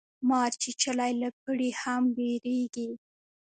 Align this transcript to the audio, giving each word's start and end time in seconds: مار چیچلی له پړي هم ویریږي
مار 0.29 0.51
چیچلی 0.61 1.13
له 1.21 1.29
پړي 1.41 1.69
هم 1.81 2.03
ویریږي 2.17 2.89